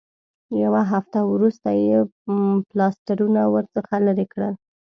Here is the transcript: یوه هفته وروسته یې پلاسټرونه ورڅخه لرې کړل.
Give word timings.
یوه 0.63 0.81
هفته 0.91 1.19
وروسته 1.33 1.69
یې 1.85 1.97
پلاسټرونه 2.69 3.41
ورڅخه 3.53 3.95
لرې 4.05 4.25
کړل. 4.33 4.53